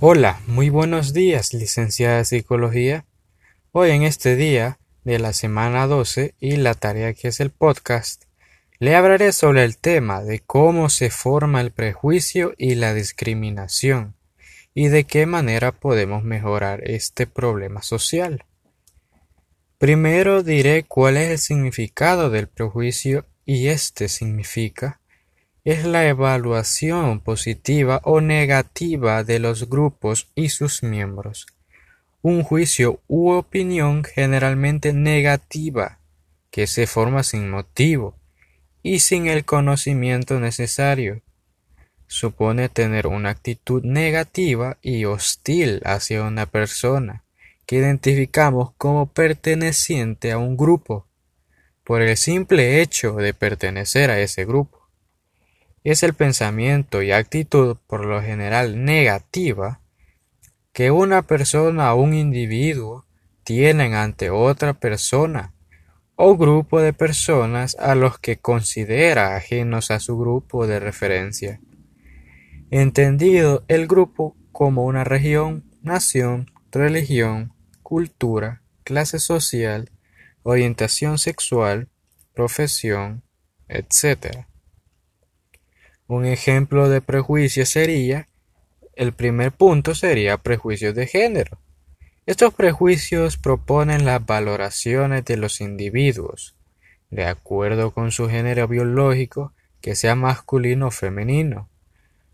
Hola, 0.00 0.40
muy 0.46 0.68
buenos 0.68 1.12
días, 1.12 1.52
licenciada 1.52 2.18
de 2.18 2.24
Psicología. 2.24 3.04
Hoy 3.72 3.90
en 3.90 4.04
este 4.04 4.36
día 4.36 4.78
de 5.02 5.18
la 5.18 5.32
semana 5.32 5.88
12 5.88 6.36
y 6.38 6.54
la 6.54 6.74
tarea 6.74 7.14
que 7.14 7.26
es 7.26 7.40
el 7.40 7.50
podcast, 7.50 8.22
le 8.78 8.94
hablaré 8.94 9.32
sobre 9.32 9.64
el 9.64 9.76
tema 9.76 10.22
de 10.22 10.38
cómo 10.38 10.88
se 10.88 11.10
forma 11.10 11.60
el 11.60 11.72
prejuicio 11.72 12.54
y 12.56 12.76
la 12.76 12.94
discriminación 12.94 14.14
y 14.72 14.86
de 14.86 15.02
qué 15.02 15.26
manera 15.26 15.72
podemos 15.72 16.22
mejorar 16.22 16.88
este 16.88 17.26
problema 17.26 17.82
social. 17.82 18.44
Primero 19.78 20.44
diré 20.44 20.84
cuál 20.84 21.16
es 21.16 21.28
el 21.28 21.38
significado 21.38 22.30
del 22.30 22.46
prejuicio 22.46 23.26
y 23.44 23.66
este 23.66 24.08
significa 24.08 25.00
es 25.64 25.84
la 25.84 26.06
evaluación 26.06 27.20
positiva 27.20 28.00
o 28.04 28.20
negativa 28.20 29.24
de 29.24 29.38
los 29.38 29.68
grupos 29.68 30.28
y 30.34 30.48
sus 30.48 30.82
miembros. 30.82 31.46
Un 32.22 32.42
juicio 32.42 33.00
u 33.06 33.30
opinión 33.30 34.04
generalmente 34.04 34.92
negativa 34.92 35.98
que 36.50 36.66
se 36.66 36.86
forma 36.86 37.22
sin 37.22 37.50
motivo 37.50 38.16
y 38.82 39.00
sin 39.00 39.26
el 39.26 39.44
conocimiento 39.44 40.40
necesario. 40.40 41.22
Supone 42.06 42.68
tener 42.68 43.06
una 43.06 43.30
actitud 43.30 43.84
negativa 43.84 44.78
y 44.80 45.04
hostil 45.04 45.82
hacia 45.84 46.22
una 46.22 46.46
persona 46.46 47.24
que 47.66 47.76
identificamos 47.76 48.72
como 48.78 49.12
perteneciente 49.12 50.32
a 50.32 50.38
un 50.38 50.56
grupo 50.56 51.06
por 51.84 52.00
el 52.00 52.16
simple 52.16 52.80
hecho 52.80 53.12
de 53.16 53.34
pertenecer 53.34 54.10
a 54.10 54.20
ese 54.20 54.46
grupo 54.46 54.77
es 55.90 56.02
el 56.02 56.14
pensamiento 56.14 57.02
y 57.02 57.12
actitud 57.12 57.76
por 57.86 58.04
lo 58.04 58.22
general 58.22 58.84
negativa 58.84 59.80
que 60.72 60.90
una 60.90 61.22
persona 61.22 61.94
o 61.94 62.02
un 62.02 62.14
individuo 62.14 63.06
tienen 63.42 63.94
ante 63.94 64.30
otra 64.30 64.74
persona 64.74 65.54
o 66.14 66.36
grupo 66.36 66.80
de 66.80 66.92
personas 66.92 67.76
a 67.78 67.94
los 67.94 68.18
que 68.18 68.38
considera 68.38 69.36
ajenos 69.36 69.90
a 69.90 70.00
su 70.00 70.18
grupo 70.18 70.66
de 70.66 70.80
referencia. 70.80 71.60
Entendido 72.70 73.64
el 73.68 73.86
grupo 73.86 74.36
como 74.52 74.84
una 74.84 75.04
región, 75.04 75.64
nación, 75.80 76.50
religión, 76.72 77.54
cultura, 77.82 78.62
clase 78.84 79.20
social, 79.20 79.90
orientación 80.42 81.18
sexual, 81.18 81.88
profesión, 82.34 83.22
etc. 83.68 84.46
Un 86.08 86.24
ejemplo 86.24 86.88
de 86.88 87.02
prejuicio 87.02 87.66
sería, 87.66 88.28
el 88.96 89.12
primer 89.12 89.52
punto 89.52 89.94
sería 89.94 90.38
prejuicios 90.38 90.94
de 90.94 91.06
género. 91.06 91.58
Estos 92.24 92.54
prejuicios 92.54 93.36
proponen 93.36 94.06
las 94.06 94.24
valoraciones 94.24 95.26
de 95.26 95.36
los 95.36 95.60
individuos, 95.60 96.56
de 97.10 97.26
acuerdo 97.26 97.90
con 97.92 98.10
su 98.10 98.26
género 98.26 98.66
biológico, 98.68 99.52
que 99.82 99.94
sea 99.94 100.14
masculino 100.14 100.86
o 100.86 100.90
femenino. 100.90 101.68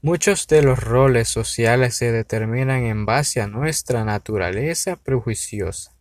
Muchos 0.00 0.46
de 0.46 0.62
los 0.62 0.82
roles 0.82 1.28
sociales 1.28 1.94
se 1.94 2.10
determinan 2.10 2.84
en 2.84 3.04
base 3.04 3.42
a 3.42 3.48
nuestra 3.48 4.02
naturaleza 4.02 4.96
prejuiciosa. 4.96 5.94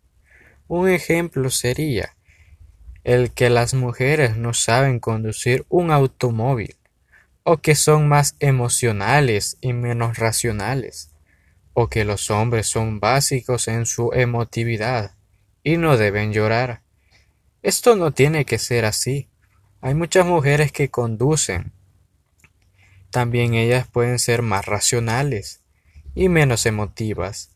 Un 0.69 0.88
ejemplo 0.88 1.49
sería 1.49 2.15
el 3.03 3.31
que 3.31 3.49
las 3.49 3.73
mujeres 3.73 4.38
no 4.38 4.53
saben 4.53 5.01
conducir 5.01 5.65
un 5.67 5.91
automóvil 5.91 6.77
o 7.50 7.62
que 7.62 7.76
son 7.76 8.09
más 8.09 8.36
emocionales 8.42 9.58
y 9.62 9.72
menos 9.72 10.17
racionales, 10.17 11.14
o 11.72 11.88
que 11.88 12.03
los 12.03 12.30
hombres 12.30 12.67
son 12.67 13.00
básicos 13.00 13.70
en 13.70 13.86
su 13.86 14.12
emotividad 14.12 15.16
y 15.64 15.78
no 15.78 15.95
deben 15.95 16.34
llorar. 16.34 16.81
Esto 17.64 17.95
no 17.95 18.12
tiene 18.12 18.44
que 18.44 18.58
ser 18.58 18.84
así. 18.84 19.30
Hay 19.80 19.94
muchas 19.94 20.25
mujeres 20.25 20.74
que 20.74 20.90
conducen. 20.90 21.72
También 23.12 23.53
ellas 23.53 23.88
pueden 23.88 24.19
ser 24.19 24.41
más 24.41 24.66
racionales 24.66 25.62
y 26.16 26.28
menos 26.28 26.66
emotivas. 26.66 27.52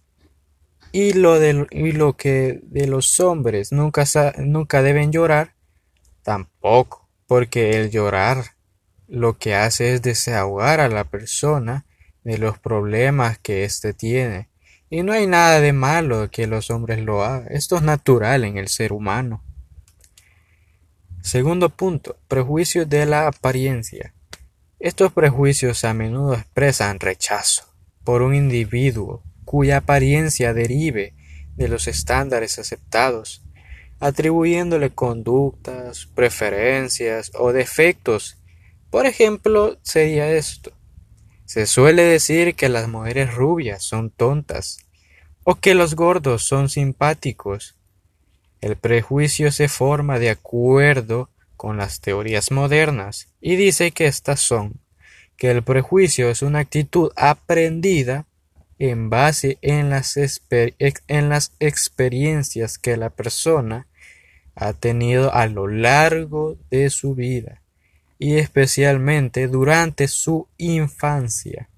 Y 0.94 1.12
lo, 1.12 1.38
de, 1.38 1.68
y 1.70 1.92
lo 1.92 2.16
que 2.16 2.62
de 2.64 2.88
los 2.88 3.20
hombres 3.20 3.74
nunca, 3.74 4.06
nunca 4.38 4.84
deben 4.84 5.12
llorar, 5.12 5.54
tampoco, 6.24 7.10
porque 7.28 7.72
el 7.72 7.92
llorar 7.92 8.61
lo 9.12 9.38
que 9.38 9.56
hace 9.56 9.94
es 9.94 10.02
desahogar 10.02 10.80
a 10.80 10.88
la 10.88 11.04
persona 11.04 11.86
de 12.24 12.38
los 12.38 12.58
problemas 12.58 13.38
que 13.38 13.66
éste 13.66 13.94
tiene. 13.94 14.48
Y 14.90 15.04
no 15.04 15.12
hay 15.12 15.28
nada 15.28 15.60
de 15.60 15.74
malo 15.74 16.32
que 16.32 16.48
los 16.48 16.72
hombres 16.72 17.02
lo 17.02 17.22
hagan. 17.22 17.52
Esto 17.52 17.76
es 17.76 17.82
natural 17.82 18.46
en 18.46 18.58
el 18.58 18.70
ser 18.70 18.94
humano. 18.94 19.44
Segundo 21.22 21.70
punto, 21.70 22.18
prejuicios 22.30 22.88
de 22.88 23.06
la 23.06 23.28
apariencia. 23.28 24.14
Estos 24.80 25.12
prejuicios 25.12 25.84
a 25.84 25.94
menudo 25.94 26.34
expresan 26.34 27.02
rechazo 27.02 27.66
por 28.06 28.22
un 28.22 28.34
individuo 28.34 29.24
cuya 29.44 29.78
apariencia 29.78 30.54
derive 30.54 31.16
de 31.58 31.68
los 31.68 31.90
estándares 31.90 32.60
aceptados, 32.60 33.44
atribuyéndole 34.00 34.92
conductas, 34.92 36.08
preferencias 36.16 37.32
o 37.36 37.52
defectos 37.52 38.41
por 38.92 39.06
ejemplo, 39.06 39.80
sería 39.82 40.30
esto. 40.34 40.74
Se 41.46 41.66
suele 41.66 42.04
decir 42.04 42.56
que 42.56 42.68
las 42.70 42.90
mujeres 42.90 43.34
rubias 43.34 43.84
son 43.84 44.10
tontas 44.10 44.86
o 45.44 45.56
que 45.56 45.74
los 45.74 45.96
gordos 45.96 46.44
son 46.44 46.68
simpáticos. 46.70 47.78
El 48.60 48.76
prejuicio 48.76 49.52
se 49.52 49.70
forma 49.70 50.20
de 50.20 50.30
acuerdo 50.30 51.30
con 51.56 51.78
las 51.78 52.02
teorías 52.02 52.52
modernas 52.52 53.30
y 53.40 53.56
dice 53.56 53.92
que 53.92 54.08
estas 54.08 54.42
son 54.42 54.82
que 55.38 55.52
el 55.52 55.64
prejuicio 55.64 56.30
es 56.30 56.42
una 56.42 56.60
actitud 56.60 57.12
aprendida 57.16 58.28
en 58.78 59.10
base 59.10 59.58
en 59.62 59.90
las, 59.90 60.16
en 60.18 61.30
las 61.30 61.54
experiencias 61.60 62.78
que 62.78 62.98
la 62.98 63.10
persona 63.10 63.88
ha 64.54 64.74
tenido 64.74 65.34
a 65.34 65.48
lo 65.48 65.68
largo 65.68 66.58
de 66.70 66.90
su 66.90 67.16
vida 67.16 67.61
y 68.22 68.38
especialmente 68.38 69.48
durante 69.48 70.08
su 70.08 70.48
infancia. 70.60 71.70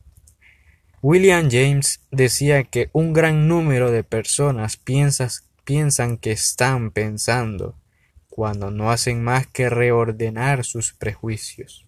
William 1.02 1.48
James 1.50 2.02
decía 2.12 2.66
que 2.66 2.90
un 2.92 3.14
gran 3.14 3.48
número 3.48 3.92
de 3.92 4.04
personas 4.04 4.76
piensan 4.76 6.18
que 6.18 6.34
están 6.34 6.92
pensando 6.92 7.80
cuando 8.28 8.72
no 8.72 8.92
hacen 8.92 9.24
más 9.24 9.48
que 9.48 9.70
reordenar 9.70 10.66
sus 10.66 10.92
prejuicios. 10.92 11.88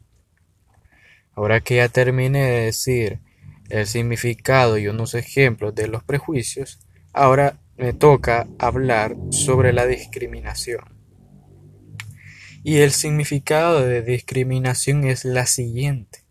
Ahora 1.33 1.59
que 1.59 1.75
ya 1.75 1.89
terminé 1.89 2.45
de 2.45 2.61
decir 2.61 3.19
el 3.67 3.85
significado 3.87 4.77
y 4.77 4.87
unos 4.87 5.15
ejemplos 5.15 5.75
de 5.75 5.89
los 5.89 6.01
prejuicios, 6.01 6.79
ahora 7.11 7.59
me 7.75 7.91
toca 7.91 8.47
hablar 8.57 9.17
sobre 9.31 9.73
la 9.73 9.85
discriminación. 9.85 10.94
Y 12.67 12.79
el 12.79 12.93
significado 12.93 13.85
de 13.85 14.01
discriminación 14.01 15.03
es 15.03 15.23
la 15.23 15.45
siguiente. 15.45 16.23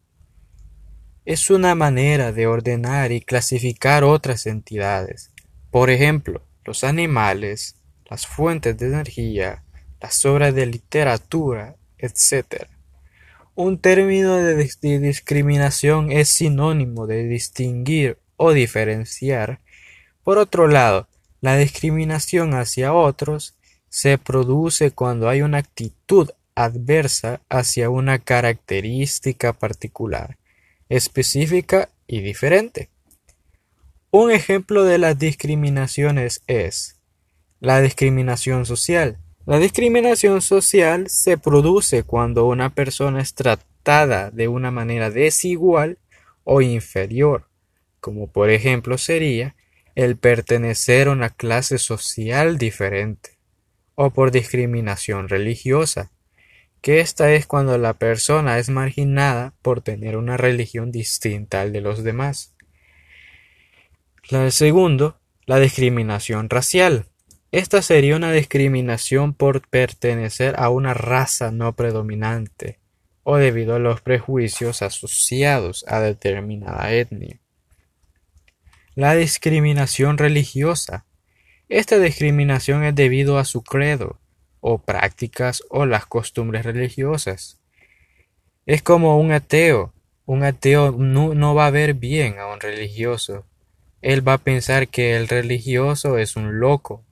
Es 1.24 1.48
una 1.48 1.76
manera 1.76 2.32
de 2.32 2.48
ordenar 2.48 3.12
y 3.12 3.20
clasificar 3.20 4.02
otras 4.02 4.46
entidades. 4.46 5.30
Por 5.70 5.90
ejemplo, 5.90 6.44
los 6.64 6.82
animales, 6.82 7.76
las 8.10 8.26
fuentes 8.26 8.76
de 8.76 8.86
energía, 8.86 9.62
las 10.00 10.24
obras 10.24 10.52
de 10.56 10.66
literatura, 10.66 11.76
etc. 11.98 12.66
Un 13.54 13.78
término 13.78 14.34
de, 14.34 14.56
discriminación 14.98 16.10
es 16.10 16.30
sinónimo 16.30 17.06
de 17.06 17.28
distinguir 17.28 18.18
o 18.36 18.52
diferenciar. 18.52 19.60
Por 20.24 20.38
otro 20.38 20.66
lado, 20.66 21.06
la 21.40 21.56
discriminación 21.56 22.54
hacia 22.54 22.92
otros 22.92 23.54
se 23.94 24.18
produce 24.18 24.90
cuando 24.90 25.28
hay 25.28 25.42
una 25.42 25.58
actitud 25.58 26.28
adversa 26.56 27.42
hacia 27.48 27.90
una 27.90 28.18
característica 28.18 29.52
particular, 29.52 30.36
específica 30.88 31.90
y 32.08 32.20
diferente. 32.20 32.88
Un 34.10 34.32
ejemplo 34.32 34.82
de 34.82 34.98
las 34.98 35.16
discriminaciones 35.16 36.42
es 36.48 36.96
la 37.60 37.80
discriminación 37.80 38.66
social. 38.66 39.18
La 39.46 39.60
discriminación 39.60 40.42
social 40.42 41.08
se 41.08 41.38
produce 41.38 42.02
cuando 42.02 42.46
una 42.46 42.74
persona 42.74 43.20
es 43.20 43.34
tratada 43.34 44.32
de 44.32 44.48
una 44.48 44.72
manera 44.72 45.10
desigual 45.10 45.98
o 46.42 46.62
inferior, 46.62 47.46
como 48.00 48.26
por 48.26 48.50
ejemplo 48.50 48.98
sería 48.98 49.54
el 49.94 50.16
pertenecer 50.16 51.06
a 51.06 51.12
una 51.12 51.30
clase 51.30 51.78
social 51.78 52.58
diferente 52.58 53.33
o 53.94 54.10
por 54.10 54.30
discriminación 54.30 55.28
religiosa, 55.28 56.10
que 56.80 57.00
esta 57.00 57.32
es 57.32 57.46
cuando 57.46 57.78
la 57.78 57.94
persona 57.94 58.58
es 58.58 58.68
marginada 58.68 59.54
por 59.62 59.80
tener 59.80 60.16
una 60.16 60.36
religión 60.36 60.92
distinta 60.92 61.60
al 61.60 61.72
de 61.72 61.80
los 61.80 62.04
demás. 62.04 62.54
El 64.30 64.52
segundo, 64.52 65.18
la 65.46 65.58
discriminación 65.58 66.50
racial. 66.50 67.06
Esta 67.52 67.82
sería 67.82 68.16
una 68.16 68.32
discriminación 68.32 69.32
por 69.34 69.68
pertenecer 69.68 70.54
a 70.58 70.70
una 70.70 70.92
raza 70.92 71.50
no 71.50 71.76
predominante 71.76 72.80
o 73.22 73.36
debido 73.36 73.74
a 73.74 73.78
los 73.78 74.00
prejuicios 74.00 74.82
asociados 74.82 75.84
a 75.88 76.00
determinada 76.00 76.92
etnia. 76.92 77.40
La 78.94 79.14
discriminación 79.14 80.18
religiosa. 80.18 81.06
Esta 81.68 81.98
discriminación 81.98 82.84
es 82.84 82.94
debido 82.94 83.38
a 83.38 83.44
su 83.44 83.62
credo, 83.62 84.18
o 84.60 84.78
prácticas 84.78 85.62
o 85.70 85.86
las 85.86 86.06
costumbres 86.06 86.64
religiosas. 86.64 87.60
Es 88.66 88.82
como 88.82 89.18
un 89.18 89.32
ateo. 89.32 89.92
Un 90.26 90.42
ateo 90.42 90.92
no, 90.92 91.54
va 91.54 91.66
a 91.66 91.70
ver 91.70 91.94
bien 91.94 92.38
a 92.38 92.46
un 92.46 92.60
religioso. 92.60 93.46
Él 94.00 94.26
va 94.26 94.34
a 94.34 94.38
pensar 94.38 94.88
que 94.88 95.16
el 95.16 95.28
religioso 95.28 96.18
es 96.18 96.36
un 96.36 96.60
loco 96.60 97.04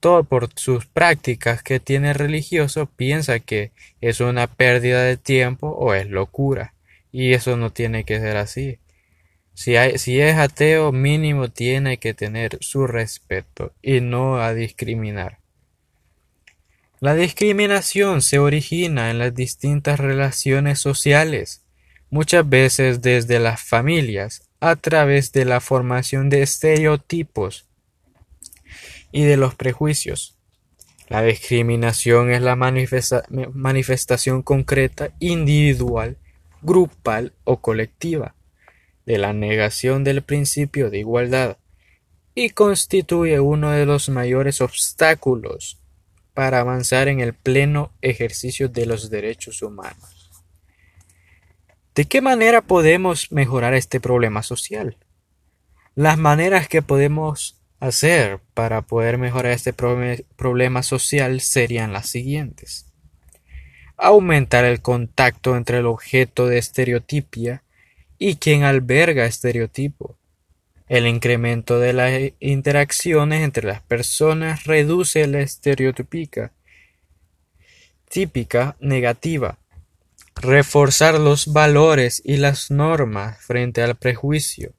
todo 0.00 0.24
por 0.24 0.48
sus 0.54 0.86
prácticas 0.86 1.62
que 1.62 1.80
tiene 1.80 2.12
religioso 2.12 2.86
piensa 2.86 3.40
que 3.40 3.72
es 4.00 4.20
una 4.20 4.46
pérdida 4.46 5.02
de 5.02 5.16
tiempo 5.16 5.68
o 5.68 5.94
es 5.94 6.08
locura. 6.08 6.74
Y 7.10 7.32
eso 7.32 7.56
no 7.56 7.70
tiene 7.70 8.04
que 8.04 8.20
ser 8.20 8.36
así. 8.36 8.78
Si, 9.58 9.74
si 9.96 10.20
es 10.20 10.36
ateo, 10.36 10.92
mínimo 10.92 11.48
tiene 11.50 11.98
que 11.98 12.14
tener 12.14 12.58
su 12.60 12.86
respeto 12.86 13.72
y 13.82 14.00
no 14.00 14.40
a 14.40 14.54
discriminar. 14.54 15.40
La 17.00 17.16
discriminación 17.16 18.22
se 18.22 18.38
origina 18.38 19.10
en 19.10 19.18
las 19.18 19.34
distintas 19.34 19.98
relaciones 19.98 20.78
sociales, 20.78 21.64
muchas 22.08 22.48
veces 22.48 23.02
desde 23.02 23.40
las 23.40 23.60
familias, 23.60 24.48
a 24.60 24.76
través 24.76 25.32
de 25.32 25.44
la 25.44 25.58
formación 25.58 26.30
de 26.30 26.42
estereotipos 26.42 27.66
y 29.10 29.24
de 29.24 29.36
los 29.36 29.56
prejuicios. 29.56 30.38
La 31.08 31.22
discriminación 31.22 32.30
es 32.30 32.42
la 32.42 32.54
manifestación 32.54 34.42
concreta, 34.42 35.10
individual, 35.18 36.16
grupal 36.62 37.32
o 37.42 37.60
colectiva 37.60 38.36
de 39.08 39.16
la 39.16 39.32
negación 39.32 40.04
del 40.04 40.20
principio 40.20 40.90
de 40.90 40.98
igualdad 40.98 41.56
y 42.34 42.50
constituye 42.50 43.40
uno 43.40 43.70
de 43.70 43.86
los 43.86 44.10
mayores 44.10 44.60
obstáculos 44.60 45.80
para 46.34 46.60
avanzar 46.60 47.08
en 47.08 47.20
el 47.20 47.32
pleno 47.32 47.90
ejercicio 48.02 48.68
de 48.68 48.84
los 48.84 49.08
derechos 49.08 49.62
humanos. 49.62 50.30
¿De 51.94 52.04
qué 52.04 52.20
manera 52.20 52.60
podemos 52.60 53.32
mejorar 53.32 53.72
este 53.72 53.98
problema 53.98 54.42
social? 54.42 54.98
Las 55.94 56.18
maneras 56.18 56.68
que 56.68 56.82
podemos 56.82 57.58
hacer 57.80 58.40
para 58.52 58.82
poder 58.82 59.16
mejorar 59.16 59.52
este 59.52 59.72
problema 59.72 60.82
social 60.82 61.40
serían 61.40 61.94
las 61.94 62.10
siguientes. 62.10 62.92
Aumentar 63.96 64.66
el 64.66 64.82
contacto 64.82 65.56
entre 65.56 65.78
el 65.78 65.86
objeto 65.86 66.46
de 66.46 66.58
estereotipia 66.58 67.62
y 68.18 68.36
quien 68.36 68.64
alberga 68.64 69.26
estereotipo. 69.26 70.16
El 70.88 71.06
incremento 71.06 71.78
de 71.78 71.92
las 71.92 72.32
interacciones 72.40 73.42
entre 73.42 73.66
las 73.66 73.82
personas 73.82 74.64
reduce 74.64 75.26
la 75.26 75.40
estereotípica 75.40 76.52
típica 78.08 78.76
negativa. 78.80 79.58
Reforzar 80.34 81.18
los 81.18 81.52
valores 81.52 82.22
y 82.24 82.36
las 82.36 82.70
normas 82.70 83.38
frente 83.44 83.82
al 83.82 83.96
prejuicio 83.96 84.72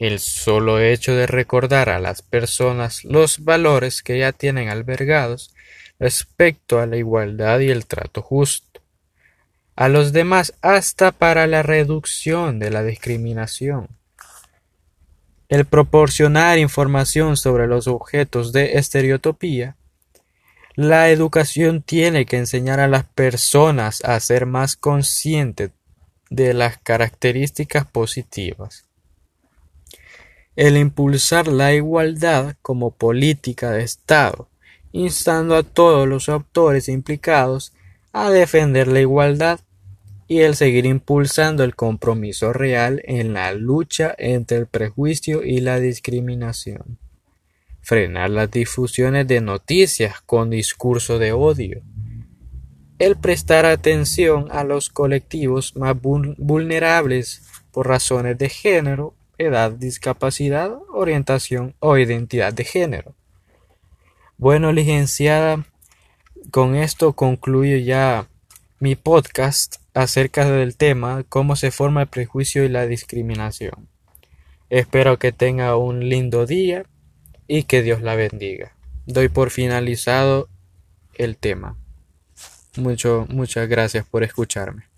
el 0.00 0.18
solo 0.18 0.80
hecho 0.80 1.14
de 1.14 1.26
recordar 1.26 1.90
a 1.90 2.00
las 2.00 2.22
personas 2.22 3.04
los 3.04 3.44
valores 3.44 4.02
que 4.02 4.18
ya 4.18 4.32
tienen 4.32 4.70
albergados 4.70 5.54
respecto 5.98 6.80
a 6.80 6.86
la 6.86 6.96
igualdad 6.96 7.60
y 7.60 7.68
el 7.68 7.84
trato 7.84 8.22
justo, 8.22 8.69
a 9.76 9.88
los 9.88 10.12
demás 10.12 10.54
hasta 10.62 11.12
para 11.12 11.46
la 11.46 11.62
reducción 11.62 12.58
de 12.58 12.70
la 12.70 12.82
discriminación. 12.82 13.88
El 15.48 15.64
proporcionar 15.64 16.58
información 16.58 17.36
sobre 17.36 17.66
los 17.66 17.88
objetos 17.88 18.52
de 18.52 18.78
estereotopía 18.78 19.76
la 20.76 21.10
educación 21.10 21.82
tiene 21.82 22.24
que 22.26 22.38
enseñar 22.38 22.80
a 22.80 22.88
las 22.88 23.04
personas 23.04 24.02
a 24.04 24.18
ser 24.20 24.46
más 24.46 24.76
conscientes 24.76 25.72
de 26.30 26.54
las 26.54 26.78
características 26.78 27.86
positivas 27.86 28.84
el 30.56 30.76
impulsar 30.76 31.48
la 31.48 31.72
igualdad 31.72 32.54
como 32.60 32.90
política 32.90 33.70
de 33.70 33.82
Estado, 33.82 34.48
instando 34.92 35.56
a 35.56 35.62
todos 35.62 36.06
los 36.06 36.28
autores 36.28 36.90
implicados 36.90 37.72
a 38.12 38.30
defender 38.30 38.88
la 38.88 39.00
igualdad 39.00 39.60
y 40.26 40.40
el 40.40 40.54
seguir 40.54 40.86
impulsando 40.86 41.64
el 41.64 41.74
compromiso 41.74 42.52
real 42.52 43.02
en 43.04 43.32
la 43.32 43.52
lucha 43.52 44.14
entre 44.18 44.58
el 44.58 44.66
prejuicio 44.66 45.42
y 45.42 45.60
la 45.60 45.80
discriminación. 45.80 46.98
Frenar 47.80 48.30
las 48.30 48.50
difusiones 48.50 49.26
de 49.26 49.40
noticias 49.40 50.20
con 50.20 50.50
discurso 50.50 51.18
de 51.18 51.32
odio. 51.32 51.82
El 52.98 53.16
prestar 53.16 53.66
atención 53.66 54.48
a 54.50 54.62
los 54.62 54.90
colectivos 54.90 55.74
más 55.76 55.96
vulnerables 56.00 57.42
por 57.72 57.88
razones 57.88 58.36
de 58.38 58.48
género 58.50 59.14
edad, 59.40 59.72
discapacidad, 59.72 60.70
orientación 60.92 61.74
o 61.80 61.96
identidad 61.96 62.52
de 62.52 62.64
género. 62.64 63.14
Bueno, 64.36 64.72
licenciada, 64.72 65.66
con 66.50 66.74
esto 66.74 67.12
concluyo 67.12 67.76
ya 67.76 68.26
mi 68.80 68.96
podcast 68.96 69.76
acerca 69.94 70.50
del 70.50 70.76
tema 70.76 71.24
cómo 71.28 71.56
se 71.56 71.70
forma 71.70 72.02
el 72.02 72.08
prejuicio 72.08 72.64
y 72.64 72.68
la 72.68 72.86
discriminación. 72.86 73.88
Espero 74.68 75.18
que 75.18 75.32
tenga 75.32 75.76
un 75.76 76.08
lindo 76.08 76.46
día 76.46 76.84
y 77.46 77.64
que 77.64 77.82
Dios 77.82 78.02
la 78.02 78.14
bendiga. 78.14 78.72
Doy 79.06 79.28
por 79.28 79.50
finalizado 79.50 80.48
el 81.14 81.36
tema. 81.36 81.76
Mucho, 82.76 83.26
muchas 83.28 83.68
gracias 83.68 84.04
por 84.04 84.22
escucharme. 84.22 84.89